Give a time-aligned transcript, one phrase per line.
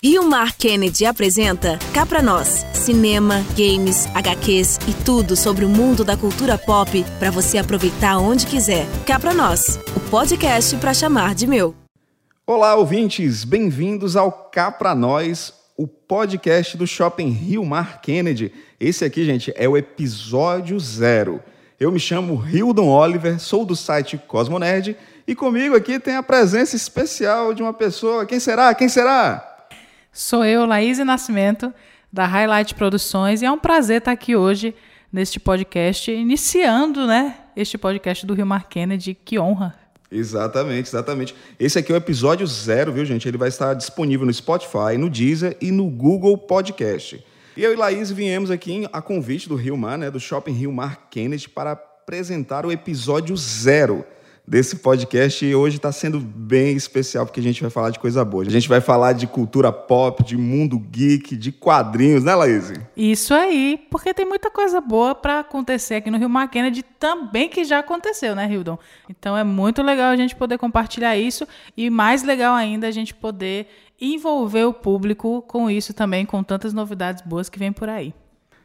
[0.00, 2.64] Rio Mar Kennedy apresenta Cá Pra Nós.
[2.72, 8.46] Cinema, games, HQs e tudo sobre o mundo da cultura pop para você aproveitar onde
[8.46, 8.86] quiser.
[9.04, 11.74] Cá Pra Nós, o podcast para chamar de meu.
[12.46, 13.42] Olá, ouvintes!
[13.42, 18.52] Bem-vindos ao Cá Pra Nós, o podcast do Shopping Rio Mar Kennedy.
[18.78, 21.42] Esse aqui, gente, é o episódio zero.
[21.80, 24.96] Eu me chamo Hildon Oliver, sou do site Cosmonerd
[25.26, 28.24] e comigo aqui tem a presença especial de uma pessoa.
[28.24, 28.72] Quem será?
[28.76, 29.47] Quem será?
[30.12, 31.72] Sou eu, Laís Nascimento,
[32.12, 34.74] da Highlight Produções, e é um prazer estar aqui hoje
[35.12, 39.14] neste podcast, iniciando né, este podcast do Rio Mar Kennedy.
[39.14, 39.74] Que honra!
[40.10, 41.34] Exatamente, exatamente.
[41.60, 43.28] Esse aqui é o episódio zero, viu, gente?
[43.28, 47.22] Ele vai estar disponível no Spotify, no Deezer e no Google Podcast.
[47.54, 50.72] E eu e Laís viemos aqui a convite do Rio Mar, né, do Shopping Rio
[50.72, 54.04] Mar Kennedy, para apresentar o episódio zero
[54.48, 58.24] desse podcast e hoje está sendo bem especial porque a gente vai falar de coisa
[58.24, 58.44] boa.
[58.44, 62.72] A gente vai falar de cultura pop, de mundo geek, de quadrinhos, né, Laís?
[62.96, 66.48] Isso aí, porque tem muita coisa boa para acontecer aqui no Rio Mar
[66.98, 68.78] também que já aconteceu, né, Hildon?
[69.08, 73.14] Então é muito legal a gente poder compartilhar isso e mais legal ainda a gente
[73.14, 73.68] poder
[74.00, 78.14] envolver o público com isso também, com tantas novidades boas que vem por aí.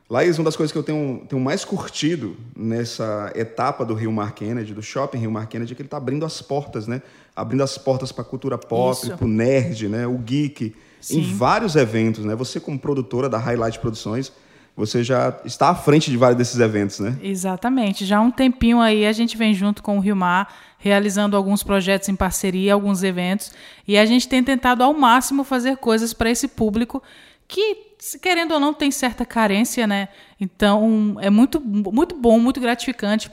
[0.10, 4.34] Laís, uma das coisas que eu tenho, tenho mais curtido nessa etapa do Rio Mar
[4.34, 7.02] Kennedy, do Shopping Rio Mar Kennedy, é que ele está abrindo as portas, né?
[7.36, 10.06] Abrindo as portas para a cultura pop, para o nerd, né?
[10.06, 11.20] o geek, Sim.
[11.20, 12.26] em vários eventos.
[12.26, 12.36] Né?
[12.36, 14.32] Você, como produtora da Highlight Produções,
[14.76, 17.18] você já está à frente de vários desses eventos, né?
[17.22, 18.06] Exatamente.
[18.06, 21.64] Já há um tempinho aí a gente vem junto com o Rio Mar, realizando alguns
[21.64, 23.52] projetos em parceria, alguns eventos,
[23.88, 27.02] e a gente tem tentado ao máximo fazer coisas para esse público
[27.48, 30.10] que querendo ou não, tem certa carência, né?
[30.40, 33.32] Então, é muito, muito bom, muito gratificante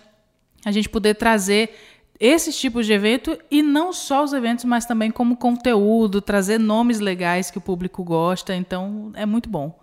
[0.65, 1.75] a gente poder trazer
[2.19, 7.01] esses tipos de evento e não só os eventos, mas também como conteúdo, trazer nomes
[7.01, 8.55] legais que o público gosta.
[8.55, 9.81] Então, é muito bom.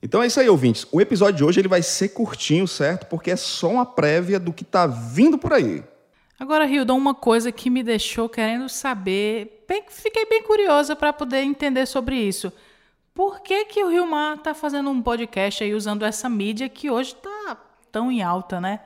[0.00, 0.86] Então é isso aí, ouvintes.
[0.92, 3.06] O episódio de hoje ele vai ser curtinho, certo?
[3.06, 5.82] Porque é só uma prévia do que está vindo por aí.
[6.38, 11.42] Agora, Hildon, uma coisa que me deixou querendo saber, bem, fiquei bem curiosa para poder
[11.42, 12.52] entender sobre isso.
[13.18, 16.88] Por que, que o Rio Mar está fazendo um podcast aí usando essa mídia que
[16.88, 17.56] hoje está
[17.90, 18.78] tão em alta, né?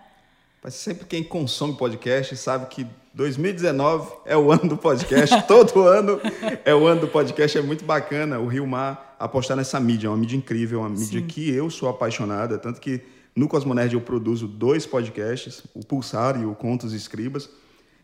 [0.64, 6.18] Mas sempre quem consome podcast sabe que 2019 é o ano do podcast, todo ano
[6.64, 10.10] é o ano do podcast, é muito bacana o Rio Mar apostar nessa mídia, é
[10.10, 11.26] uma mídia incrível, uma mídia Sim.
[11.26, 13.02] que eu sou apaixonada, tanto que
[13.36, 17.50] no Cosmonerd eu produzo dois podcasts, o Pulsar e o Contos e Escribas,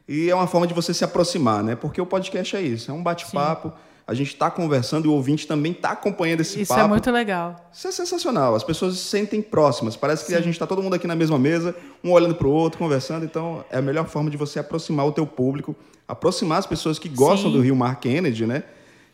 [0.07, 1.75] e é uma forma de você se aproximar, né?
[1.75, 3.73] Porque o podcast é isso, é um bate-papo,
[4.09, 6.81] a gente está conversando e o ouvinte também está acompanhando esse Isso papo.
[6.81, 7.69] Isso é muito legal.
[7.71, 8.55] Isso é sensacional.
[8.55, 9.97] As pessoas se sentem próximas.
[9.97, 10.39] Parece que Sim.
[10.39, 13.27] a gente está todo mundo aqui na mesma mesa, um olhando para o outro, conversando.
[13.27, 15.77] Então, é a melhor forma de você aproximar o teu público,
[16.09, 17.59] aproximar as pessoas que gostam Sim.
[17.59, 18.63] do Rio Mar Kennedy, né?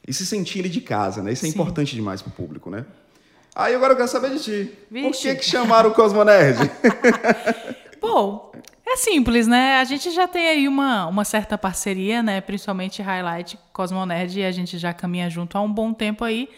[0.07, 1.33] E se sentirem de casa, né?
[1.33, 1.55] Isso é Sim.
[1.55, 2.85] importante demais para o público, né?
[3.53, 4.73] Aí agora eu quero saber de ti.
[4.89, 5.09] Vixe.
[5.09, 6.71] Por que, que chamaram o Cosmonerd?
[8.01, 8.53] Bom,
[8.95, 9.81] é simples, né?
[9.81, 12.41] A gente já tem aí uma, uma certa parceria, né?
[12.41, 16.49] Principalmente Highlight, Cosmonerd, e a gente já caminha junto há um bom tempo aí.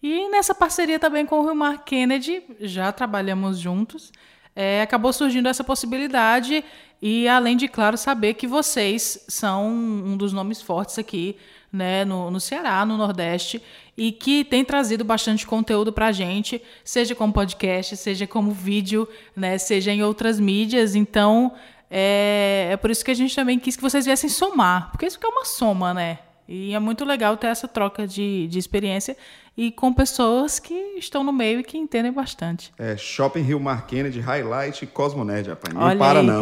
[0.00, 4.12] E nessa parceria também com o Rio Mar Kennedy, já trabalhamos juntos.
[4.54, 6.64] É, acabou surgindo essa possibilidade
[7.02, 11.36] e além de claro saber que vocês são um dos nomes fortes aqui
[11.72, 13.62] né, no, no Ceará, no Nordeste,
[13.96, 19.08] e que tem trazido bastante conteúdo para a gente, seja como podcast, seja como vídeo,
[19.36, 20.94] né, seja em outras mídias.
[20.94, 21.52] Então,
[21.90, 25.18] é, é por isso que a gente também quis que vocês viessem somar, porque isso
[25.22, 26.18] é uma soma, né?
[26.52, 29.16] E é muito legal ter essa troca de, de experiência
[29.56, 32.72] e com pessoas que estão no meio e que entendem bastante.
[32.76, 35.74] É, Shopping Rio Mar Kennedy, Highlight e Cosmonerd, rapaz.
[35.74, 36.26] Não para, aí.
[36.26, 36.40] não.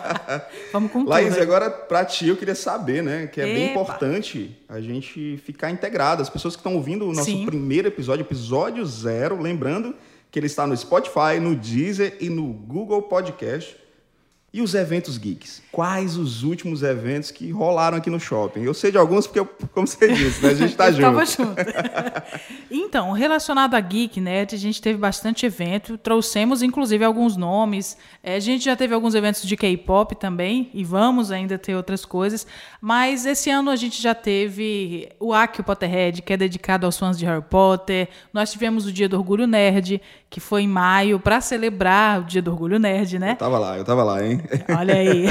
[0.72, 1.42] Vamos com Laís, tudo.
[1.42, 3.54] agora para ti eu queria saber, né, que é Epa.
[3.54, 6.20] bem importante a gente ficar integrado.
[6.20, 7.46] As pessoas que estão ouvindo o nosso Sim.
[7.46, 9.94] primeiro episódio, episódio zero, lembrando
[10.30, 13.74] que ele está no Spotify, no Deezer e no Google Podcast.
[14.52, 15.62] E os eventos geeks?
[15.70, 18.62] Quais os últimos eventos que rolaram aqui no shopping?
[18.62, 21.24] Eu sei de alguns porque, eu, como você disse, né, a gente está junto.
[21.24, 21.54] Junto.
[22.68, 27.96] então, relacionado a Geek Net, a gente teve bastante evento, trouxemos inclusive alguns nomes.
[28.24, 32.04] É, a gente já teve alguns eventos de K-pop também, e vamos ainda ter outras
[32.04, 32.44] coisas.
[32.80, 37.16] Mas esse ano a gente já teve o Aki Potterhead, que é dedicado aos fãs
[37.16, 38.08] de Harry Potter.
[38.32, 42.42] Nós tivemos o Dia do Orgulho Nerd, que foi em maio, para celebrar o Dia
[42.42, 43.32] do Orgulho Nerd, né?
[43.32, 44.39] Eu tava lá, eu tava lá, hein?
[44.78, 45.24] Olha aí.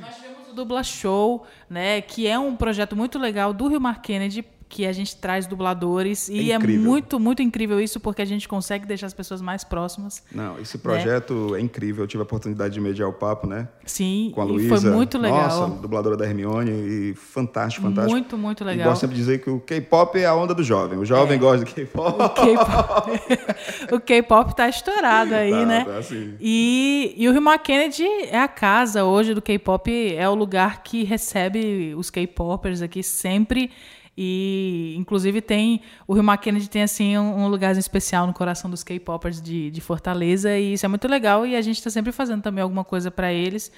[0.00, 4.00] Nós tivemos o Dubla Show, né, que é um projeto muito legal do Rio Mar
[4.00, 6.28] Kennedy que a gente traz dubladores.
[6.28, 9.62] E É é, muito, muito incrível isso, porque a gente consegue deixar as pessoas mais
[9.64, 10.22] próximas.
[10.32, 12.04] Não, esse projeto é incrível.
[12.04, 13.68] Eu tive a oportunidade de mediar o papo, né?
[13.84, 14.80] Sim, Com a e Luísa.
[14.80, 15.38] foi muito legal.
[15.60, 16.70] Nossa, dubladora da Hermione.
[16.72, 18.10] E fantástico, fantástico.
[18.12, 18.88] Muito, muito E legal.
[18.88, 20.98] gosto sempre de dizer que o K-pop é a onda do jovem.
[20.98, 22.20] O jovem gosta de K-pop.
[22.22, 25.84] O K-pop- o K-pop tá estourado aí, Tá, né?
[25.84, 26.34] tá, sim.
[26.40, 31.04] E, e o Rio Kennedy é a casa hoje do K-pop, é o lugar que
[31.04, 33.70] recebe os K-popers aqui sempre.
[34.16, 35.82] E, inclusive, tem.
[36.06, 39.70] O Rio Mar Kennedy tem, assim, um, um lugarzinho especial no coração dos K-popers de,
[39.70, 40.56] de Fortaleza.
[40.56, 41.46] E isso é muito legal.
[41.46, 43.70] E a gente está sempre fazendo também alguma coisa para eles.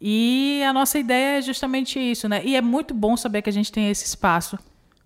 [0.00, 2.42] E a nossa ideia é justamente isso, né?
[2.44, 4.58] E é muito bom saber que a gente tem esse espaço.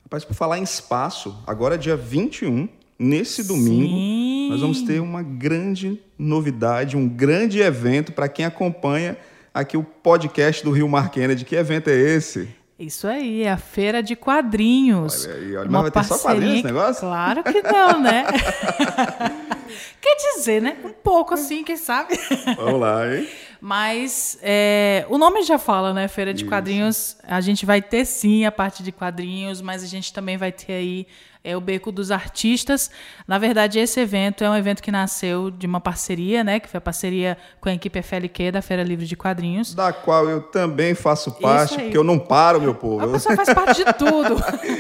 [0.05, 2.69] Rapaz, por falar em espaço, agora dia 21,
[2.99, 4.49] nesse domingo, Sim.
[4.51, 9.19] nós vamos ter uma grande novidade, um grande evento para quem acompanha
[9.53, 11.45] aqui o podcast do Rio Mar Kennedy.
[11.45, 12.49] Que evento é esse?
[12.79, 15.25] Isso aí, é a feira de quadrinhos.
[15.25, 17.01] Olha aí, olha, Uma mas vai ter só quadrinhos parceria- negócio?
[17.01, 18.25] Claro que não, né?
[20.01, 20.77] Quer dizer, né?
[20.85, 22.19] Um pouco assim, quem sabe?
[22.57, 23.29] Vamos lá, hein?
[23.61, 26.07] Mas é, o nome já fala, né?
[26.07, 27.17] Feira de quadrinhos.
[27.27, 30.75] A gente vai ter sim a parte de quadrinhos, mas a gente também vai ter
[30.75, 31.07] aí
[31.47, 32.91] é, o Beco dos Artistas.
[33.27, 36.59] Na verdade, esse evento é um evento que nasceu de uma parceria, né?
[36.59, 39.73] Que foi a parceria com a equipe FLQ da Feira Livre de Quadrinhos.
[39.73, 43.13] Da qual eu também faço parte, porque eu não paro, meu A povo.
[43.13, 44.35] pessoa faz parte de tudo.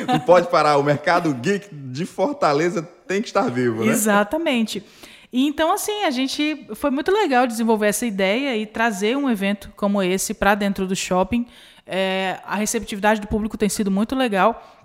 [0.08, 0.76] Não pode parar.
[0.76, 3.92] O mercado geek de Fortaleza tem que estar vivo, né?
[3.92, 4.82] Exatamente.
[5.32, 6.66] E então, assim, a gente.
[6.74, 10.96] Foi muito legal desenvolver essa ideia e trazer um evento como esse para dentro do
[10.96, 11.46] shopping.
[11.86, 14.75] É, a receptividade do público tem sido muito legal.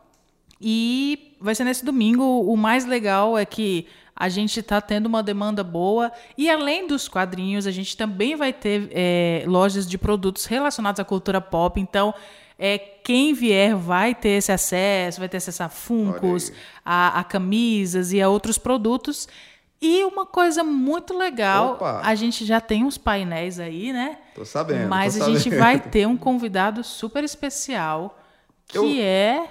[0.61, 2.23] E vai ser nesse domingo.
[2.23, 6.11] O mais legal é que a gente está tendo uma demanda boa.
[6.37, 11.03] E além dos quadrinhos, a gente também vai ter é, lojas de produtos relacionados à
[11.03, 11.79] cultura pop.
[11.81, 12.13] Então,
[12.59, 16.57] é, quem vier vai ter esse acesso, vai ter acesso a aí.
[16.85, 19.27] a, a camisas e a outros produtos.
[19.81, 22.01] E uma coisa muito legal, Opa.
[22.03, 24.19] a gente já tem uns painéis aí, né?
[24.35, 25.59] Tô sabendo, Mas tô a gente sabendo.
[25.59, 28.15] vai ter um convidado super especial,
[28.67, 29.49] que Eu- é...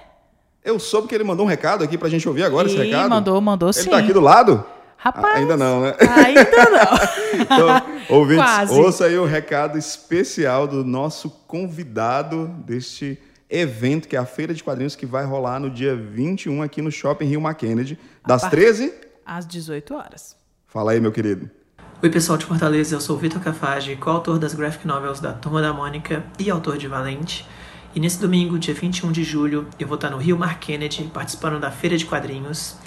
[0.63, 3.09] Eu soube que ele mandou um recado aqui pra gente ouvir agora esse Ih, recado.
[3.09, 3.89] mandou, mandou Ele sim.
[3.89, 4.63] tá aqui do lado?
[4.97, 5.95] Rapaz, Ainda não, né?
[5.99, 7.21] Ainda não.
[7.41, 8.73] Então, ouvintes, Quase.
[8.79, 13.17] ouça aí o recado especial do nosso convidado deste
[13.49, 16.91] evento, que é a Feira de Quadrinhos, que vai rolar no dia 21 aqui no
[16.91, 17.97] Shopping Rio Mar Kennedy,
[18.27, 18.93] das par- 13?
[19.25, 20.35] Às 18 horas.
[20.67, 21.49] Fala aí, meu querido.
[22.03, 25.61] Oi pessoal de Fortaleza, eu sou o Vitor Cafage, coautor das graphic novels da Turma
[25.61, 27.47] da Mônica e autor de Valente.
[27.93, 31.59] E nesse domingo, dia 21 de julho, eu vou estar no Rio Mar Kennedy participando
[31.59, 32.77] da Feira de Quadrinhos.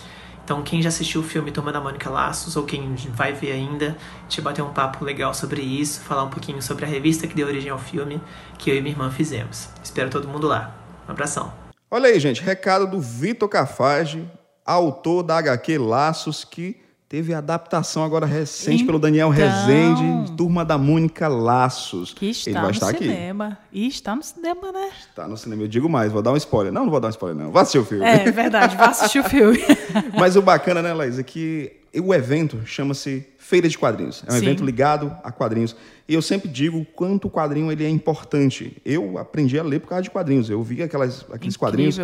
[0.43, 3.99] Então quem já assistiu o filme Turma da Mônica Laços ou quem vai ver ainda,
[4.35, 7.47] vai bater um papo legal sobre isso, falar um pouquinho sobre a revista que deu
[7.47, 8.19] origem ao filme
[8.59, 9.69] que eu e minha irmã fizemos.
[9.83, 10.75] Espero todo mundo lá.
[11.07, 11.53] Um abração.
[11.91, 14.27] Olha aí, gente, recado do Vitor Cafage,
[14.65, 16.83] autor da HQ Laços, que
[17.15, 19.47] teve adaptação agora recente pelo Daniel Então.
[19.49, 22.13] Rezende, Turma da Mônica Laços.
[22.13, 23.05] Que está Ele vai no estar aqui.
[23.05, 23.59] cinema.
[23.73, 24.91] E está no cinema, né?
[25.15, 25.63] Tá no cinema.
[25.63, 26.73] Eu digo mais, vou dar um spoiler.
[26.73, 27.53] Não, não vou dar um spoiler, não.
[27.53, 28.05] Vá assistir o filme.
[28.05, 29.61] É verdade, vá assistir o filme.
[30.19, 31.71] Mas o bacana, né, Laís, é que
[32.03, 34.25] o evento chama-se Feira de Quadrinhos.
[34.27, 34.47] É um Sim.
[34.47, 35.77] evento ligado a quadrinhos.
[36.09, 38.77] E eu sempre digo o quanto o quadrinho ele é importante.
[38.85, 40.51] Eu aprendi a ler por causa de quadrinhos.
[40.51, 41.59] Eu vi aquelas, aqueles Incrível.
[41.59, 42.01] quadrinhos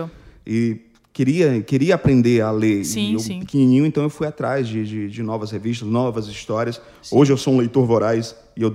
[0.46, 0.80] e
[1.20, 2.82] queria, queria aprender a ler.
[2.82, 3.40] Sim, eu, sim.
[3.40, 6.80] pequenininho, então eu fui atrás de, de, de novas revistas, novas histórias.
[7.12, 8.74] Hoje eu sou um leitor voraz e eu,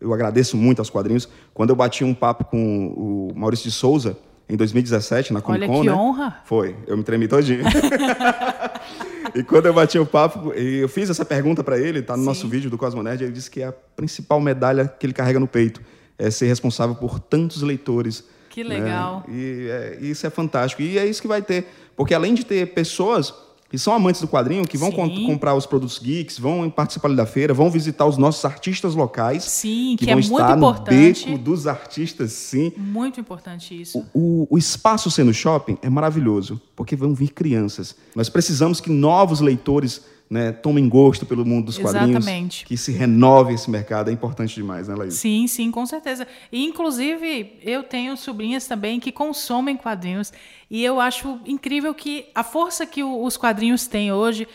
[0.00, 1.28] eu agradeço muito aos quadrinhos.
[1.54, 4.18] Quando eu bati um papo com o Maurício de Souza,
[4.48, 5.94] em 2017, na Comic Olha Con, que né?
[5.94, 6.40] honra.
[6.44, 7.62] Foi, eu me tremi todinho.
[9.32, 12.22] e quando eu bati o papo, e eu fiz essa pergunta para ele, tá no
[12.22, 12.26] Sim.
[12.26, 15.80] nosso vídeo do Cosmonerd, ele disse que a principal medalha que ele carrega no peito
[16.18, 18.24] é ser responsável por tantos leitores.
[18.56, 18.78] Que né?
[18.78, 19.22] legal.
[19.28, 20.80] E é, isso é fantástico.
[20.80, 21.66] E é isso que vai ter.
[21.94, 23.34] Porque além de ter pessoas
[23.68, 27.26] que são amantes do quadrinho, que vão comprar os produtos geeks, vão participar ali da
[27.26, 29.44] feira, vão visitar os nossos artistas locais.
[29.44, 31.26] Sim, que, vão é estar muito no importante.
[31.26, 32.72] beco dos artistas, sim.
[32.78, 34.02] Muito importante isso.
[34.14, 37.94] O, o espaço sendo shopping é maravilhoso, porque vão vir crianças.
[38.14, 42.10] Nós precisamos que novos leitores né, tomem gosto pelo mundo dos quadrinhos.
[42.16, 42.64] Exatamente.
[42.64, 44.10] Que se renove esse mercado.
[44.10, 45.14] É importante demais, né, Laís?
[45.14, 46.26] Sim, sim, com certeza.
[46.50, 50.32] E, inclusive, eu tenho sobrinhas também que consomem quadrinhos.
[50.70, 54.48] E eu acho incrível que a força que o- os quadrinhos têm hoje,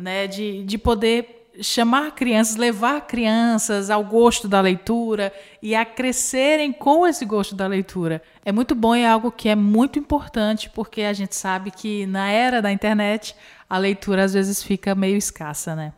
[0.00, 5.32] né, de, de poder chamar crianças, levar crianças ao gosto da leitura
[5.62, 8.22] e a crescerem com esse gosto da leitura.
[8.44, 12.06] É muito bom e é algo que é muito importante, porque a gente sabe que
[12.06, 13.34] na era da internet
[13.68, 15.92] a leitura às vezes fica meio escassa, né?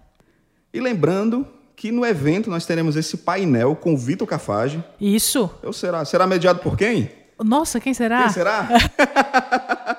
[0.72, 4.82] E lembrando que no evento nós teremos esse painel com o Vitor Cafage.
[5.00, 5.50] Isso.
[5.62, 7.10] Eu será, será mediado por quem?
[7.42, 8.22] Nossa, quem será?
[8.22, 8.68] Quem será?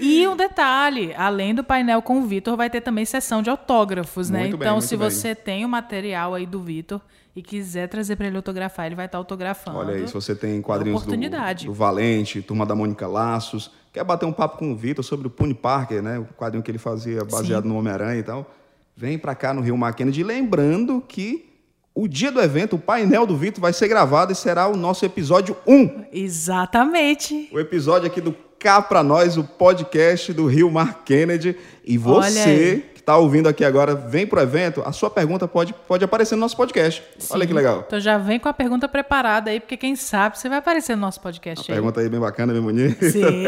[0.00, 4.30] E um detalhe, além do painel com o Vitor, vai ter também sessão de autógrafos,
[4.30, 4.40] né?
[4.40, 5.10] Muito bem, então, se bem.
[5.10, 7.00] você tem o material aí do Vitor
[7.34, 9.78] e quiser trazer para ele autografar, ele vai estar autografando.
[9.78, 11.66] Olha aí, se você tem quadrinhos do, oportunidade.
[11.66, 15.30] do Valente, Turma da Mônica Laços, quer bater um papo com o Vitor sobre o
[15.30, 16.18] Puni Parker, né?
[16.18, 18.54] O quadrinho que ele fazia baseado no Homem-Aranha e tal.
[18.96, 20.24] Vem pra cá no Rio Mar Kennedy.
[20.24, 21.48] Lembrando que
[21.94, 25.04] o dia do evento, o painel do Vitor vai ser gravado e será o nosso
[25.04, 26.06] episódio 1.
[26.12, 27.48] Exatamente.
[27.52, 31.56] O episódio aqui do Cá Pra Nós, o podcast do Rio Mar Kennedy.
[31.84, 36.04] E você que está ouvindo aqui agora, vem pro evento, a sua pergunta pode, pode
[36.04, 37.02] aparecer no nosso podcast.
[37.30, 37.56] Olha que Sim.
[37.56, 37.84] legal.
[37.86, 41.02] Então já vem com a pergunta preparada aí, porque quem sabe você vai aparecer no
[41.02, 41.76] nosso podcast aí.
[41.76, 43.08] Pergunta aí bem bacana, bem bonita.
[43.10, 43.44] Sim.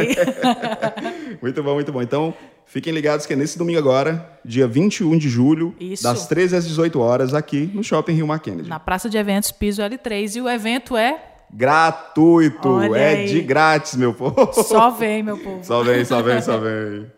[1.42, 2.02] Muito bom, muito bom.
[2.02, 2.34] Então,
[2.66, 6.02] fiquem ligados que é nesse domingo agora, dia 21 de julho, Isso.
[6.02, 8.68] das 13 às 18 horas, aqui no Shopping Rio Mar Kennedy.
[8.68, 10.36] Na Praça de Eventos, piso L3.
[10.36, 12.68] E o evento é Gratuito!
[12.68, 13.26] Olha é aí.
[13.26, 14.50] de grátis, meu povo.
[14.62, 15.64] Só Vem, meu povo.
[15.64, 17.10] Só vem, só vem, só vem.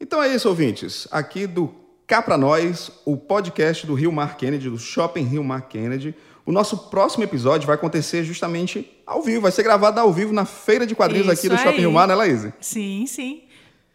[0.00, 1.08] Então é isso, ouvintes.
[1.10, 1.74] Aqui do
[2.06, 6.14] Cá Pra Nós, o podcast do Rio Mar Kennedy, do Shopping Rio Mar Kennedy.
[6.46, 10.44] O nosso próximo episódio vai acontecer justamente ao vivo, vai ser gravado ao vivo na
[10.44, 11.80] feira de quadrinhos aqui do Isso Shopping aí.
[11.80, 12.46] Rio Mar, né, Laís?
[12.60, 13.44] Sim, sim.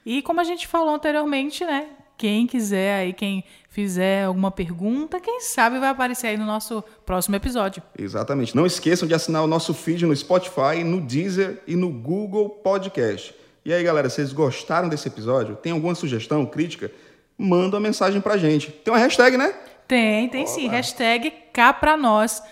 [0.04, 1.88] E como a gente falou anteriormente, né?
[2.20, 7.38] Quem quiser aí, quem fizer alguma pergunta, quem sabe vai aparecer aí no nosso próximo
[7.38, 7.82] episódio.
[7.98, 8.54] Exatamente.
[8.54, 13.34] Não esqueçam de assinar o nosso feed no Spotify, no Deezer e no Google Podcast.
[13.64, 15.56] E aí, galera, vocês gostaram desse episódio?
[15.56, 16.92] Tem alguma sugestão, crítica?
[17.38, 18.70] Manda uma mensagem pra gente.
[18.70, 19.56] Tem uma hashtag, né?
[19.88, 20.68] Tem, tem sim.
[20.68, 22.44] Hashtag cá pra nós.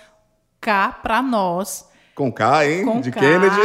[0.62, 1.90] Cá pra nós.
[2.18, 2.84] Com K, hein?
[2.84, 3.20] Com de K.
[3.20, 3.62] Kennedy.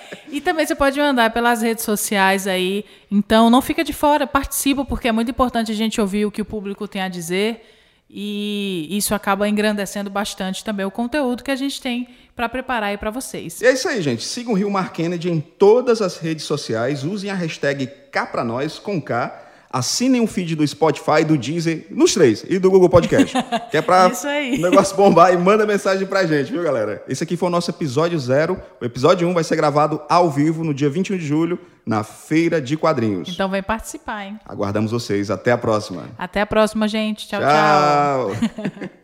[0.32, 2.84] E também você pode mandar pelas redes sociais aí.
[3.10, 6.40] Então não fica de fora, participa, porque é muito importante a gente ouvir o que
[6.40, 7.66] o público tem a dizer.
[8.08, 12.96] E isso acaba engrandecendo bastante também o conteúdo que a gente tem para preparar aí
[12.96, 13.60] para vocês.
[13.60, 14.22] E é isso aí, gente.
[14.22, 17.02] Sigam o Rio Mar Kennedy em todas as redes sociais.
[17.02, 19.49] Usem a hashtag Cá pra nós, com K.
[19.72, 23.36] Assinem o feed do Spotify, do Deezer, nos três, e do Google Podcast.
[23.70, 27.04] que é pra o negócio bombar e manda mensagem pra gente, viu, galera?
[27.08, 28.60] Esse aqui foi o nosso episódio zero.
[28.80, 32.60] O episódio 1 vai ser gravado ao vivo no dia 21 de julho, na Feira
[32.60, 33.28] de Quadrinhos.
[33.28, 34.40] Então vem participar, hein?
[34.44, 35.30] Aguardamos vocês.
[35.30, 36.04] Até a próxima.
[36.18, 37.28] Até a próxima, gente.
[37.28, 37.40] tchau.
[37.40, 38.30] tchau.
[38.34, 38.90] tchau.